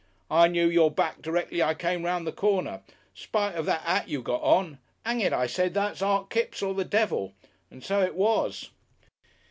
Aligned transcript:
"I 0.31 0.47
knew 0.47 0.67
your 0.67 0.89
back 0.89 1.21
directly 1.21 1.61
I 1.61 1.75
came 1.75 2.03
'round 2.03 2.25
the 2.25 2.31
corner. 2.31 2.81
Spite 3.13 3.53
of 3.53 3.67
that 3.67 3.83
'at 3.85 4.09
you 4.09 4.23
got 4.23 4.41
on. 4.41 4.79
Hang 5.05 5.19
it, 5.21 5.31
I 5.31 5.45
said, 5.45 5.75
that's 5.75 6.01
Art 6.01 6.31
Kipps 6.31 6.63
or 6.63 6.73
the 6.73 6.83
devil. 6.83 7.33
And 7.69 7.83
so 7.83 8.01
it 8.01 8.15
was." 8.15 8.71